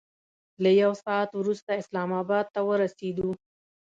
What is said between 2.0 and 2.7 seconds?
اباد ته